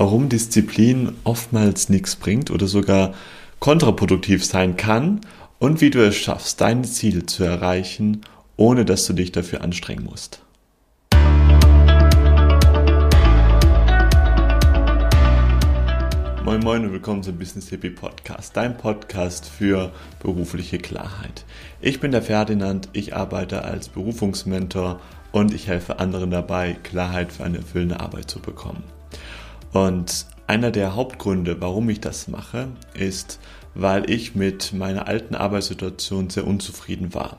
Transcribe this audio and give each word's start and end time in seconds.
warum 0.00 0.30
Disziplin 0.30 1.12
oftmals 1.24 1.90
nichts 1.90 2.16
bringt 2.16 2.50
oder 2.50 2.66
sogar 2.66 3.12
kontraproduktiv 3.58 4.42
sein 4.46 4.78
kann 4.78 5.20
und 5.58 5.82
wie 5.82 5.90
du 5.90 6.02
es 6.02 6.16
schaffst, 6.16 6.62
deine 6.62 6.84
Ziele 6.84 7.26
zu 7.26 7.44
erreichen, 7.44 8.22
ohne 8.56 8.86
dass 8.86 9.04
du 9.04 9.12
dich 9.12 9.30
dafür 9.30 9.60
anstrengen 9.60 10.04
musst. 10.04 10.40
Moin 16.44 16.60
Moin 16.60 16.86
und 16.86 16.92
willkommen 16.92 17.22
zum 17.22 17.36
Business 17.36 17.68
Hippie 17.68 17.90
Podcast, 17.90 18.56
dein 18.56 18.78
Podcast 18.78 19.50
für 19.50 19.92
berufliche 20.22 20.78
Klarheit. 20.78 21.44
Ich 21.82 22.00
bin 22.00 22.10
der 22.10 22.22
Ferdinand, 22.22 22.88
ich 22.94 23.14
arbeite 23.14 23.64
als 23.64 23.90
Berufungsmentor 23.90 24.98
und 25.30 25.52
ich 25.52 25.68
helfe 25.68 25.98
anderen 25.98 26.30
dabei, 26.30 26.78
Klarheit 26.84 27.32
für 27.32 27.44
eine 27.44 27.58
erfüllende 27.58 28.00
Arbeit 28.00 28.30
zu 28.30 28.40
bekommen. 28.40 28.82
Und 29.72 30.26
einer 30.46 30.70
der 30.70 30.96
Hauptgründe, 30.96 31.60
warum 31.60 31.88
ich 31.90 32.00
das 32.00 32.28
mache, 32.28 32.68
ist, 32.94 33.38
weil 33.74 34.10
ich 34.10 34.34
mit 34.34 34.72
meiner 34.72 35.06
alten 35.06 35.34
Arbeitssituation 35.34 36.28
sehr 36.30 36.46
unzufrieden 36.46 37.14
war. 37.14 37.38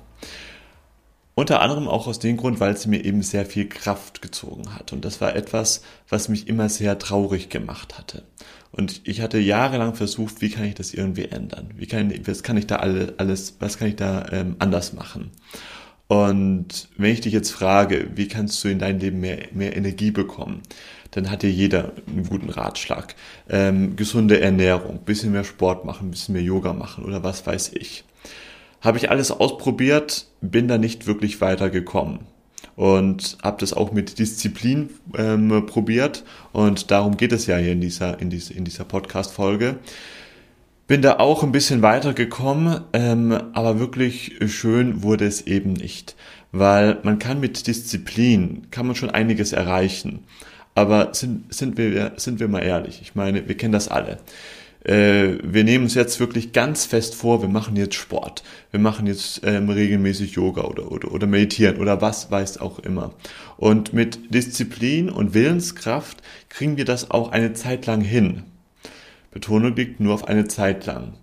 Unter 1.34 1.62
anderem 1.62 1.88
auch 1.88 2.07
aus 2.07 2.20
dem 2.20 2.38
Grund, 2.38 2.59
weil 2.59 2.76
sie 2.77 2.90
mir 2.90 3.04
eben 3.04 3.21
sehr 3.21 3.45
viel 3.45 3.67
Kraft 3.67 4.21
gezogen 4.21 4.76
hat. 4.76 4.94
Und 4.94 5.05
das 5.05 5.21
war 5.21 5.35
etwas, 5.35 5.81
was 6.07 6.30
mich 6.30 6.48
immer 6.48 6.70
sehr 6.70 6.99
traurig 6.99 7.49
gemacht 7.49 7.98
hatte. 7.98 8.23
Und 8.71 9.02
ich 9.05 9.21
hatte 9.21 9.40
jahrelang 9.40 9.95
versucht, 9.95 10.41
wie 10.41 10.49
kann 10.49 10.66
ich 10.66 10.76
das 10.76 10.93
irgendwie 10.93 11.26
ändern? 11.26 11.70
Wie 11.76 11.88
kann, 11.88 12.13
was 12.26 12.43
kann 12.43 12.57
ich 12.57 12.68
da 12.68 12.77
alles, 12.77 13.55
was 13.59 13.77
kann 13.77 13.88
ich 13.90 13.95
da 13.95 14.26
ähm, 14.32 14.55
anders 14.59 14.93
machen? 14.93 15.32
Und 16.11 16.89
wenn 16.97 17.13
ich 17.13 17.21
dich 17.21 17.31
jetzt 17.31 17.51
frage, 17.51 18.09
wie 18.15 18.27
kannst 18.27 18.61
du 18.61 18.67
in 18.67 18.79
dein 18.79 18.99
Leben 18.99 19.21
mehr, 19.21 19.47
mehr 19.53 19.77
Energie 19.77 20.11
bekommen, 20.11 20.61
dann 21.11 21.31
hat 21.31 21.41
dir 21.41 21.49
jeder 21.49 21.93
einen 22.05 22.27
guten 22.27 22.49
Ratschlag. 22.49 23.15
Ähm, 23.49 23.95
gesunde 23.95 24.41
Ernährung, 24.41 24.99
bisschen 25.05 25.31
mehr 25.31 25.45
Sport 25.45 25.85
machen, 25.85 26.11
bisschen 26.11 26.34
mehr 26.34 26.43
Yoga 26.43 26.73
machen 26.73 27.05
oder 27.05 27.23
was 27.23 27.48
weiß 27.48 27.71
ich. 27.76 28.03
Habe 28.81 28.98
ich 28.98 29.09
alles 29.09 29.31
ausprobiert, 29.31 30.26
bin 30.41 30.68
da 30.68 30.77
nicht 30.77 31.07
wirklich 31.07 31.40
weitergekommen 31.40 32.20
und 32.75 33.37
habe 33.41 33.62
das 33.62 33.71
auch 33.71 33.93
mit 33.93 34.20
Disziplin 34.20 34.90
ähm, 35.18 35.65
probiert 35.65 36.25
und 36.51 36.91
darum 36.91 37.15
geht 37.15 37.31
es 37.31 37.46
ja 37.46 37.55
hier 37.55 37.71
in 37.71 37.79
dieser 37.79 38.20
in 38.20 38.29
dieser 38.29 38.53
in 38.53 38.65
dieser 38.65 38.84
Podcast 38.84 39.31
Folge 39.31 39.77
bin 40.91 41.01
da 41.01 41.20
auch 41.20 41.41
ein 41.41 41.53
bisschen 41.53 41.81
weitergekommen, 41.81 42.81
ähm, 42.91 43.31
aber 43.53 43.79
wirklich 43.79 44.35
schön 44.47 45.03
wurde 45.03 45.25
es 45.25 45.47
eben 45.47 45.71
nicht, 45.71 46.17
weil 46.51 46.97
man 47.03 47.17
kann 47.17 47.39
mit 47.39 47.65
Disziplin, 47.65 48.67
kann 48.71 48.87
man 48.87 48.97
schon 48.97 49.09
einiges 49.09 49.53
erreichen. 49.53 50.25
Aber 50.75 51.13
sind, 51.13 51.53
sind, 51.53 51.77
wir, 51.77 52.12
sind 52.17 52.41
wir 52.41 52.49
mal 52.49 52.59
ehrlich, 52.59 52.99
ich 53.01 53.15
meine, 53.15 53.47
wir 53.47 53.55
kennen 53.55 53.71
das 53.71 53.87
alle. 53.87 54.17
Äh, 54.84 55.37
wir 55.41 55.63
nehmen 55.63 55.85
uns 55.85 55.93
jetzt 55.93 56.19
wirklich 56.19 56.51
ganz 56.51 56.85
fest 56.87 57.15
vor, 57.15 57.41
wir 57.41 57.47
machen 57.47 57.77
jetzt 57.77 57.95
Sport, 57.95 58.43
wir 58.71 58.81
machen 58.81 59.07
jetzt 59.07 59.43
ähm, 59.45 59.69
regelmäßig 59.69 60.34
Yoga 60.34 60.63
oder, 60.63 60.91
oder, 60.91 61.13
oder 61.13 61.25
meditieren 61.25 61.77
oder 61.77 62.01
was 62.01 62.31
weiß 62.31 62.57
auch 62.59 62.79
immer. 62.79 63.13
Und 63.55 63.93
mit 63.93 64.35
Disziplin 64.35 65.09
und 65.09 65.34
Willenskraft 65.34 66.17
kriegen 66.50 66.75
wir 66.75 66.84
das 66.84 67.12
auch 67.12 67.31
eine 67.31 67.53
Zeit 67.53 67.85
lang 67.85 68.01
hin. 68.01 68.44
Betonung 69.31 69.75
liegt 69.75 70.00
nur 70.00 70.13
auf 70.13 70.28
eine 70.28 70.47
Zeit 70.47 70.85
lang. 70.85 71.13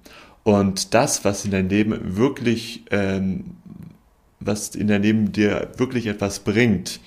Und 0.43 0.95
das, 0.95 1.25
was 1.25 1.45
in 1.45 1.51
dein 1.51 1.69
Leben 1.69 2.17
wirklich, 2.17 2.85
ähm, 2.91 3.45
was 4.41 4.75
in 4.75 4.89
dein 4.89 5.03
Leben 5.03 5.33
dir 5.33 5.73
wirklich 5.77 6.07
etwas 6.07 6.41
bringt, 6.41 7.01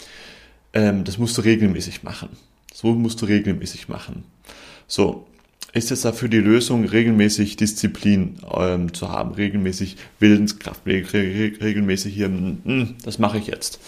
ähm, 0.74 1.04
das 1.04 1.18
musst 1.18 1.38
du 1.38 1.42
regelmäßig 1.42 2.04
machen. 2.04 2.30
So 2.74 2.94
musst 2.94 3.22
du 3.22 3.26
regelmäßig 3.26 3.90
machen. 3.90 4.24
So, 4.88 5.26
ist 5.74 5.92
es 5.92 6.02
dafür 6.02 6.28
die 6.28 6.38
Lösung, 6.38 6.86
regelmäßig 6.86 7.56
Disziplin 7.56 8.38
ähm, 8.54 8.94
zu 8.94 9.10
haben, 9.10 9.34
regelmäßig 9.34 9.98
Willenskraft, 10.20 10.86
regelmäßig 10.86 12.14
hier, 12.14 12.28
hm, 12.28 12.96
das 13.04 13.20
mache 13.20 13.38
ich 13.38 13.48
jetzt. 13.48 13.80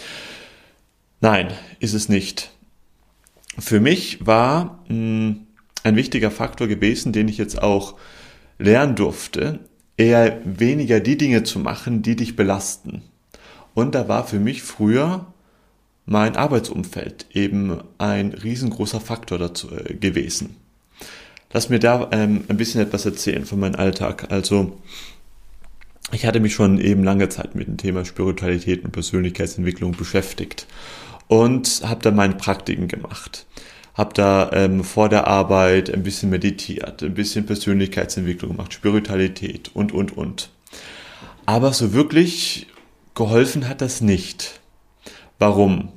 Nein, 1.20 1.50
ist 1.80 1.94
es 1.94 2.10
nicht. 2.10 2.52
Für 3.60 3.80
mich 3.80 4.26
war 4.26 4.84
mh, 4.88 4.96
hm, 4.96 5.48
ein 5.84 5.96
wichtiger 5.96 6.32
Faktor 6.32 6.68
gewesen, 6.68 7.14
den 7.14 7.28
ich 7.28 7.38
jetzt 7.38 7.62
auch 7.62 7.96
lernen 8.58 8.96
durfte, 8.96 9.60
eher 9.98 10.40
weniger 10.46 11.00
die 11.00 11.18
Dinge 11.18 11.44
zu 11.44 11.60
machen, 11.60 12.02
die 12.02 12.16
dich 12.16 12.36
belasten. 12.36 13.02
Und 13.74 13.96
da 13.96 14.08
war 14.08 14.26
für 14.26 14.40
mich 14.40 14.64
früher 14.64 15.28
mein 16.06 16.36
Arbeitsumfeld 16.36 17.28
eben 17.34 17.80
ein 17.98 18.34
riesengroßer 18.34 19.00
Faktor 19.00 19.38
dazu 19.38 19.70
äh, 19.72 19.94
gewesen. 19.94 20.56
Lass 21.52 21.70
mir 21.70 21.80
da 21.80 22.10
ähm, 22.12 22.44
ein 22.48 22.58
bisschen 22.58 22.82
etwas 22.82 23.06
erzählen 23.06 23.46
von 23.46 23.60
meinem 23.60 23.76
Alltag. 23.76 24.32
Also 24.32 24.80
ich 26.12 26.26
hatte 26.26 26.40
mich 26.40 26.54
schon 26.54 26.80
eben 26.80 27.04
lange 27.04 27.30
Zeit 27.30 27.56
mit 27.56 27.68
dem 27.68 27.78
Thema 27.78 28.06
Spiritualität 28.06 28.84
und 28.84 28.92
Persönlichkeitsentwicklung 28.92 29.92
beschäftigt 29.94 30.68
und 31.28 31.82
habe 31.84 32.02
da 32.02 32.12
meine 32.12 32.36
Praktiken 32.36 32.88
gemacht 32.88 33.46
habe 33.94 34.14
da 34.14 34.52
ähm, 34.54 34.84
vor 34.84 35.10
der 35.10 35.28
Arbeit 35.28 35.94
ein 35.94 36.04
bisschen 36.04 36.30
meditiert, 36.30 37.04
ein 37.04 37.14
bisschen 37.14 37.46
Persönlichkeitsentwicklung 37.46 38.52
gemacht, 38.52 38.74
Spiritualität 38.74 39.72
und, 39.74 39.92
und, 39.92 40.18
und. 40.18 40.50
Aber 41.46 41.74
so 41.74 41.94
wirklich 41.94 42.68
geholfen 43.14 43.68
hat 43.68 43.82
das 43.82 44.02
nicht. 44.02 44.60
Warum? 45.38 45.90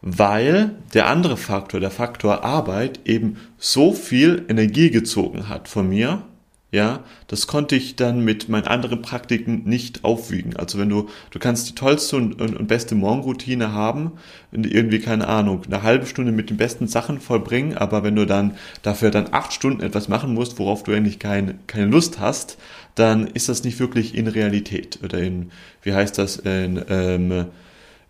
Weil 0.00 0.76
der 0.94 1.08
andere 1.08 1.36
Faktor, 1.36 1.80
der 1.80 1.90
Faktor 1.90 2.44
Arbeit, 2.44 3.00
eben 3.04 3.38
so 3.58 3.92
viel 3.92 4.44
Energie 4.48 4.90
gezogen 4.90 5.48
hat 5.48 5.68
von 5.68 5.88
mir, 5.88 6.22
ja, 6.72 7.04
das 7.28 7.46
konnte 7.46 7.76
ich 7.76 7.94
dann 7.94 8.24
mit 8.24 8.48
meinen 8.48 8.66
anderen 8.66 9.00
Praktiken 9.00 9.62
nicht 9.64 10.04
aufwiegen. 10.04 10.56
Also 10.56 10.78
wenn 10.78 10.88
du, 10.88 11.08
du 11.30 11.38
kannst 11.38 11.68
die 11.68 11.74
tollste 11.76 12.16
und, 12.16 12.40
und, 12.40 12.56
und 12.56 12.66
beste 12.66 12.96
Morgenroutine 12.96 13.72
haben, 13.72 14.12
irgendwie, 14.50 14.98
keine 14.98 15.28
Ahnung, 15.28 15.62
eine 15.66 15.84
halbe 15.84 16.06
Stunde 16.06 16.32
mit 16.32 16.50
den 16.50 16.56
besten 16.56 16.88
Sachen 16.88 17.20
vollbringen, 17.20 17.76
aber 17.78 18.02
wenn 18.02 18.16
du 18.16 18.26
dann 18.26 18.56
dafür 18.82 19.12
dann 19.12 19.28
acht 19.30 19.52
Stunden 19.52 19.80
etwas 19.80 20.08
machen 20.08 20.34
musst, 20.34 20.58
worauf 20.58 20.82
du 20.82 20.92
eigentlich 20.92 21.20
keine, 21.20 21.54
keine 21.68 21.86
Lust 21.86 22.18
hast, 22.18 22.58
dann 22.96 23.28
ist 23.28 23.48
das 23.48 23.62
nicht 23.62 23.78
wirklich 23.78 24.16
in 24.16 24.26
Realität 24.26 24.98
oder 25.04 25.18
in, 25.18 25.50
wie 25.82 25.94
heißt 25.94 26.18
das, 26.18 26.36
in, 26.36 26.82
ähm, 26.88 27.46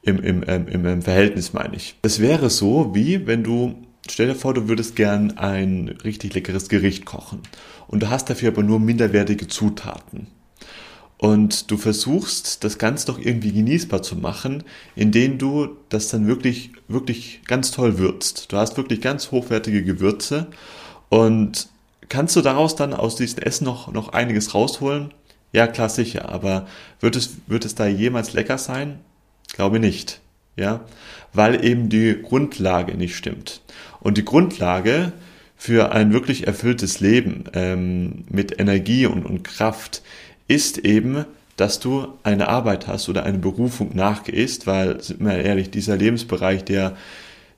im, 0.01 0.23
im, 0.23 0.43
im, 0.43 0.87
im 0.87 1.03
Verhältnis 1.03 1.53
meine 1.53 1.77
ich. 1.77 1.97
Es 2.03 2.21
wäre 2.21 2.49
so, 2.49 2.95
wie 2.95 3.27
wenn 3.27 3.43
du 3.43 3.75
Stell 4.11 4.29
dir 4.29 4.35
vor, 4.35 4.55
du 4.55 4.69
würdest 4.69 4.97
gern 4.97 5.37
ein 5.39 5.89
richtig 6.05 6.35
leckeres 6.35 6.69
Gericht 6.69 7.05
kochen 7.05 7.41
und 7.89 8.03
du 8.03 8.11
hast 8.11 8.31
dafür 8.31 8.49
aber 8.49 8.63
nur 8.63 8.81
minderwertige 8.81 9.49
Zutaten. 9.49 10.29
Und 11.19 11.71
du 11.71 11.79
versuchst, 11.79 12.63
das 12.63 12.77
Ganze 12.77 13.07
doch 13.07 13.19
irgendwie 13.19 13.53
genießbar 13.53 14.03
zu 14.03 14.17
machen, 14.17 14.65
indem 14.95 15.39
du 15.39 15.69
das 15.89 16.09
dann 16.09 16.27
wirklich, 16.27 16.73
wirklich 16.89 17.41
ganz 17.47 17.71
toll 17.71 17.99
würzt. 17.99 18.53
Du 18.53 18.59
hast 18.59 18.77
wirklich 18.77 19.01
ganz 19.01 19.31
hochwertige 19.31 19.83
Gewürze 19.83 20.49
und 21.09 21.69
kannst 22.11 22.37
du 22.37 22.43
daraus 22.43 22.77
dann 22.77 22.93
aus 22.93 23.17
diesem 23.17 23.43
Essen 23.43 23.65
noch, 23.65 23.91
noch 23.93 24.11
einiges 24.11 24.55
rausholen? 24.55 25.15
Ja, 25.53 25.67
klar, 25.67 25.89
sicher, 25.89 26.29
aber 26.29 26.67
wird 27.01 27.17
es, 27.17 27.37
wird 27.47 27.65
es 27.65 27.75
da 27.75 27.87
jemals 27.87 28.35
lecker 28.35 28.59
sein? 28.59 28.99
Glaube 29.55 29.81
nicht 29.81 30.21
ja, 30.57 30.81
weil 31.33 31.65
eben 31.65 31.89
die 31.89 32.21
Grundlage 32.21 32.97
nicht 32.97 33.15
stimmt. 33.15 33.61
Und 34.07 34.19
die 34.19 34.25
Grundlage 34.25 35.11
für 35.57 35.91
ein 35.91 36.13
wirklich 36.13 36.47
erfülltes 36.47 37.01
Leben 37.01 37.43
ähm, 37.55 38.25
mit 38.31 38.61
Energie 38.61 39.05
und, 39.05 39.27
und 39.27 39.43
Kraft 39.43 40.01
ist 40.47 40.79
eben, 40.79 41.25
dass 41.57 41.81
du 41.81 42.07
eine 42.23 42.47
Arbeit 42.49 42.87
hast 42.87 43.09
oder 43.09 43.25
eine 43.25 43.39
Berufung 43.39 43.97
nachgehst, 43.97 44.69
weil, 44.69 45.03
sind 45.03 45.25
wir 45.25 45.45
ehrlich, 45.45 45.71
dieser 45.71 45.97
Lebensbereich, 45.97 46.65
der 46.65 46.97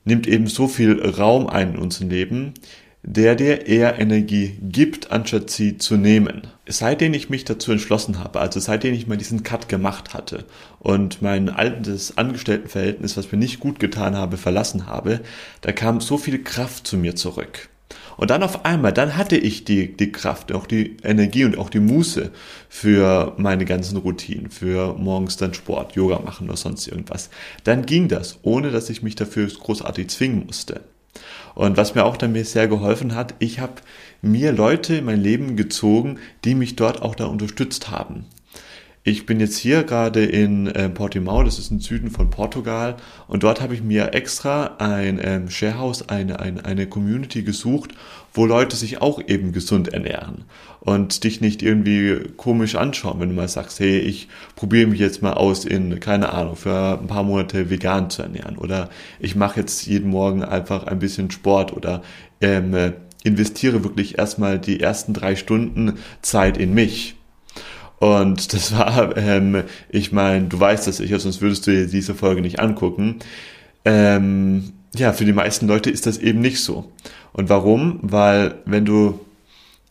nimmt 0.05 0.25
eben 0.25 0.47
so 0.47 0.67
viel 0.67 0.99
Raum 0.99 1.45
ein 1.45 1.75
in 1.75 1.77
unserem 1.77 2.09
Leben, 2.09 2.55
der 3.03 3.35
dir 3.35 3.65
eher 3.65 3.97
Energie 3.97 4.57
gibt, 4.61 5.11
anstatt 5.11 5.49
sie 5.49 5.77
zu 5.77 5.95
nehmen. 5.95 6.47
Seitdem 6.67 7.13
ich 7.13 7.29
mich 7.29 7.45
dazu 7.45 7.71
entschlossen 7.71 8.19
habe, 8.19 8.39
also 8.39 8.59
seitdem 8.59 8.93
ich 8.93 9.07
mal 9.07 9.17
diesen 9.17 9.43
Cut 9.43 9.69
gemacht 9.69 10.13
hatte 10.13 10.45
und 10.79 11.21
mein 11.21 11.49
altes 11.49 12.17
Angestelltenverhältnis, 12.17 13.15
was 13.15 13.31
mir 13.31 13.37
nicht 13.37 13.59
gut 13.59 13.79
getan 13.79 14.15
habe, 14.15 14.37
verlassen 14.37 14.85
habe, 14.85 15.21
da 15.61 15.71
kam 15.71 16.01
so 16.01 16.17
viel 16.17 16.43
Kraft 16.43 16.87
zu 16.87 16.97
mir 16.97 17.15
zurück. 17.15 17.69
Und 18.17 18.31
dann 18.31 18.43
auf 18.43 18.65
einmal, 18.65 18.91
dann 18.91 19.15
hatte 19.15 19.37
ich 19.37 19.63
die, 19.63 19.95
die 19.95 20.11
Kraft, 20.11 20.51
auch 20.51 20.67
die 20.67 20.97
Energie 21.03 21.45
und 21.45 21.57
auch 21.57 21.69
die 21.69 21.79
Muße 21.79 22.31
für 22.67 23.33
meine 23.37 23.63
ganzen 23.63 23.97
Routinen, 23.97 24.51
für 24.51 24.93
morgens 24.95 25.37
dann 25.37 25.53
Sport, 25.53 25.95
Yoga 25.95 26.19
machen 26.19 26.49
oder 26.49 26.57
sonst 26.57 26.85
irgendwas. 26.87 27.29
Dann 27.63 27.85
ging 27.85 28.09
das, 28.09 28.39
ohne 28.41 28.71
dass 28.71 28.89
ich 28.89 29.01
mich 29.01 29.15
dafür 29.15 29.47
großartig 29.47 30.09
zwingen 30.09 30.45
musste. 30.45 30.81
Und 31.55 31.77
was 31.77 31.95
mir 31.95 32.05
auch 32.05 32.17
dann 32.17 32.31
mir 32.31 32.45
sehr 32.45 32.67
geholfen 32.67 33.15
hat, 33.15 33.35
ich 33.39 33.59
habe 33.59 33.75
mir 34.21 34.51
Leute 34.51 34.95
in 34.95 35.05
mein 35.05 35.21
Leben 35.21 35.55
gezogen, 35.57 36.19
die 36.45 36.55
mich 36.55 36.75
dort 36.75 37.01
auch 37.01 37.15
da 37.15 37.25
unterstützt 37.25 37.89
haben. 37.89 38.25
Ich 39.03 39.25
bin 39.25 39.39
jetzt 39.39 39.57
hier 39.57 39.83
gerade 39.83 40.25
in 40.25 40.67
äh, 40.67 40.89
Portimao, 40.89 41.41
das 41.43 41.57
ist 41.57 41.71
im 41.71 41.79
Süden 41.79 42.11
von 42.11 42.29
Portugal, 42.29 42.97
und 43.29 43.43
dort 43.43 43.61
habe 43.61 43.73
ich 43.73 43.81
mir 43.81 44.13
extra 44.13 44.75
ein 44.77 45.21
ähm, 45.23 45.49
Sharehouse, 45.49 46.09
eine, 46.09 46.41
eine, 46.41 46.65
eine 46.65 46.85
Community 46.85 47.43
gesucht, 47.43 47.91
wo 48.33 48.45
Leute 48.45 48.75
sich 48.75 49.01
auch 49.01 49.21
eben 49.25 49.53
gesund 49.53 49.87
ernähren 49.93 50.43
und 50.81 51.23
dich 51.23 51.39
nicht 51.39 51.61
irgendwie 51.61 52.27
komisch 52.35 52.75
anschauen, 52.75 53.21
wenn 53.21 53.29
du 53.29 53.35
mal 53.35 53.47
sagst, 53.47 53.79
hey, 53.79 53.99
ich 53.99 54.27
probiere 54.57 54.87
mich 54.87 54.99
jetzt 54.99 55.21
mal 55.21 55.33
aus 55.33 55.63
in, 55.63 56.01
keine 56.01 56.33
Ahnung, 56.33 56.57
für 56.57 56.99
ein 56.99 57.07
paar 57.07 57.23
Monate 57.23 57.69
vegan 57.69 58.09
zu 58.09 58.23
ernähren 58.23 58.57
oder 58.57 58.89
ich 59.21 59.33
mache 59.33 59.61
jetzt 59.61 59.87
jeden 59.87 60.09
Morgen 60.09 60.43
einfach 60.43 60.83
ein 60.83 60.99
bisschen 60.99 61.31
Sport 61.31 61.71
oder 61.71 62.01
ähm, 62.41 62.93
investiere 63.23 63.83
wirklich 63.85 64.17
erstmal 64.17 64.59
die 64.59 64.81
ersten 64.81 65.13
drei 65.13 65.37
Stunden 65.37 65.99
Zeit 66.21 66.57
in 66.57 66.73
mich. 66.73 67.15
Und 67.99 68.53
das 68.53 68.77
war, 68.77 69.15
ähm, 69.17 69.63
ich 69.89 70.11
meine, 70.11 70.47
du 70.47 70.59
weißt 70.59 70.87
das 70.87 70.97
sicher, 70.97 71.19
sonst 71.19 71.41
würdest 71.41 71.67
du 71.67 71.71
dir 71.71 71.87
diese 71.87 72.15
Folge 72.15 72.41
nicht 72.41 72.59
angucken. 72.59 73.17
Ähm, 73.85 74.73
ja, 74.95 75.13
für 75.13 75.25
die 75.25 75.33
meisten 75.33 75.67
Leute 75.67 75.89
ist 75.89 76.07
das 76.07 76.17
eben 76.17 76.39
nicht 76.39 76.61
so. 76.61 76.91
Und 77.33 77.49
warum? 77.49 77.99
Weil 78.01 78.55
wenn 78.65 78.85
du 78.85 79.19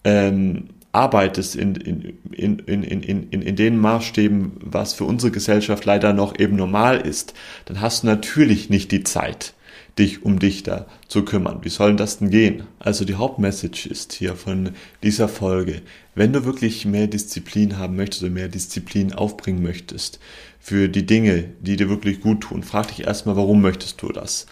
ähm, 0.05 0.71
arbeitest 0.93 1.55
in, 1.55 1.75
in, 1.77 2.19
in, 2.33 2.59
in, 2.61 2.83
in, 2.83 3.29
in, 3.31 3.43
in 3.43 3.57
den 3.57 3.79
Maßstäben, 3.79 4.53
was 4.61 4.95
für 4.95 5.05
unsere 5.05 5.31
Gesellschaft 5.31 5.85
leider 5.85 6.13
noch 6.13 6.39
eben 6.39 6.57
normal 6.57 6.99
ist, 6.99 7.35
dann 7.67 7.81
hast 7.81 8.03
du 8.03 8.07
natürlich 8.07 8.71
nicht 8.71 8.91
die 8.91 9.05
Zeit, 9.05 9.53
dich 9.99 10.25
um 10.25 10.39
dich 10.39 10.62
da 10.62 10.87
zu 11.09 11.25
kümmern. 11.25 11.59
Wie 11.62 11.69
soll 11.69 11.97
das 11.97 12.19
denn 12.19 12.31
gehen? 12.31 12.65
Also 12.79 13.05
die 13.05 13.17
Hauptmessage 13.17 13.89
ist 13.89 14.12
hier 14.12 14.37
von 14.37 14.71
dieser 15.03 15.29
Folge, 15.29 15.83
wenn 16.15 16.33
du 16.33 16.45
wirklich 16.45 16.85
mehr 16.85 17.06
Disziplin 17.06 17.79
haben 17.79 17.97
möchtest 17.97 18.23
oder 18.23 18.33
mehr 18.33 18.49
Disziplin 18.49 19.12
aufbringen 19.12 19.62
möchtest 19.62 20.19
für 20.61 20.89
die 20.89 21.06
Dinge, 21.06 21.45
die 21.61 21.77
dir 21.77 21.89
wirklich 21.89 22.21
gut 22.21 22.43
tun, 22.43 22.62
frag 22.62 22.89
dich 22.89 23.06
erstmal, 23.06 23.37
warum 23.37 23.61
möchtest 23.61 24.00
du 24.03 24.09
das? 24.09 24.47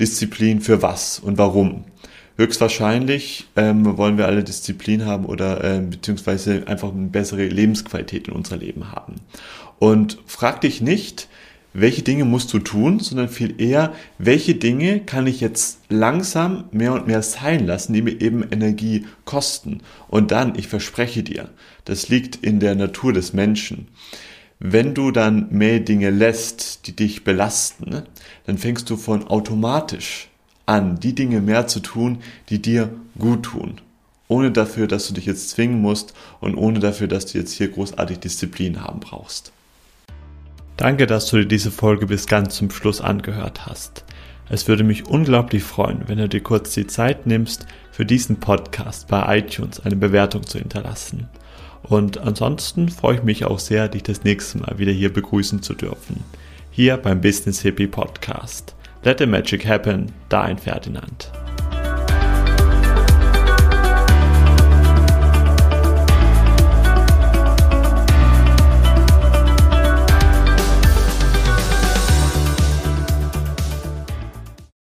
Disziplin 0.00 0.60
für 0.60 0.82
was 0.82 1.18
und 1.18 1.38
warum? 1.38 1.84
Höchstwahrscheinlich 2.36 3.46
ähm, 3.54 3.96
wollen 3.96 4.18
wir 4.18 4.26
alle 4.26 4.42
Disziplin 4.42 5.06
haben 5.06 5.24
oder 5.24 5.62
äh, 5.62 5.80
beziehungsweise 5.80 6.66
einfach 6.66 6.92
eine 6.92 7.06
bessere 7.06 7.46
Lebensqualität 7.46 8.26
in 8.26 8.34
unser 8.34 8.56
Leben 8.56 8.90
haben. 8.90 9.16
Und 9.78 10.18
frag 10.26 10.60
dich 10.60 10.80
nicht, 10.80 11.28
welche 11.74 12.02
Dinge 12.02 12.24
musst 12.24 12.52
du 12.52 12.60
tun, 12.60 13.00
sondern 13.00 13.28
viel 13.28 13.60
eher, 13.60 13.92
welche 14.18 14.54
Dinge 14.54 15.00
kann 15.00 15.26
ich 15.26 15.40
jetzt 15.40 15.80
langsam 15.88 16.64
mehr 16.70 16.94
und 16.94 17.08
mehr 17.08 17.20
sein 17.20 17.66
lassen, 17.66 17.92
die 17.92 18.00
mir 18.00 18.20
eben 18.20 18.44
Energie 18.48 19.06
kosten. 19.24 19.80
Und 20.06 20.30
dann, 20.30 20.56
ich 20.56 20.68
verspreche 20.68 21.24
dir, 21.24 21.50
das 21.84 22.08
liegt 22.08 22.36
in 22.36 22.60
der 22.60 22.76
Natur 22.76 23.12
des 23.12 23.32
Menschen. 23.32 23.88
Wenn 24.60 24.94
du 24.94 25.10
dann 25.10 25.48
mehr 25.50 25.80
Dinge 25.80 26.10
lässt, 26.10 26.86
die 26.86 26.94
dich 26.94 27.24
belasten, 27.24 28.02
dann 28.46 28.56
fängst 28.56 28.88
du 28.88 28.96
von 28.96 29.26
automatisch 29.26 30.28
an, 30.66 31.00
die 31.00 31.14
Dinge 31.14 31.40
mehr 31.40 31.66
zu 31.66 31.80
tun, 31.80 32.18
die 32.50 32.62
dir 32.62 32.94
gut 33.18 33.42
tun. 33.42 33.80
Ohne 34.28 34.52
dafür, 34.52 34.86
dass 34.86 35.08
du 35.08 35.14
dich 35.14 35.26
jetzt 35.26 35.50
zwingen 35.50 35.82
musst 35.82 36.14
und 36.40 36.54
ohne 36.54 36.78
dafür, 36.78 37.08
dass 37.08 37.26
du 37.26 37.38
jetzt 37.38 37.52
hier 37.52 37.68
großartig 37.68 38.20
Disziplin 38.20 38.80
haben 38.80 39.00
brauchst. 39.00 39.52
Danke, 40.76 41.06
dass 41.06 41.26
du 41.26 41.36
dir 41.36 41.46
diese 41.46 41.70
Folge 41.70 42.06
bis 42.06 42.26
ganz 42.26 42.56
zum 42.56 42.70
Schluss 42.70 43.00
angehört 43.00 43.66
hast. 43.66 44.04
Es 44.48 44.66
würde 44.68 44.84
mich 44.84 45.06
unglaublich 45.06 45.62
freuen, 45.62 46.02
wenn 46.06 46.18
du 46.18 46.28
dir 46.28 46.42
kurz 46.42 46.74
die 46.74 46.86
Zeit 46.86 47.26
nimmst, 47.26 47.66
für 47.92 48.04
diesen 48.04 48.40
Podcast 48.40 49.08
bei 49.08 49.38
iTunes 49.38 49.80
eine 49.80 49.96
Bewertung 49.96 50.44
zu 50.44 50.58
hinterlassen. 50.58 51.28
Und 51.84 52.18
ansonsten 52.18 52.88
freue 52.88 53.16
ich 53.16 53.22
mich 53.22 53.44
auch 53.44 53.58
sehr, 53.58 53.88
dich 53.88 54.02
das 54.02 54.24
nächste 54.24 54.58
Mal 54.58 54.78
wieder 54.78 54.92
hier 54.92 55.12
begrüßen 55.12 55.62
zu 55.62 55.74
dürfen. 55.74 56.24
Hier 56.70 56.96
beim 56.96 57.20
Business 57.20 57.60
Hippie 57.60 57.86
Podcast. 57.86 58.74
Let 59.04 59.18
the 59.20 59.26
Magic 59.26 59.66
Happen, 59.66 60.10
dein 60.28 60.58
Ferdinand. 60.58 61.30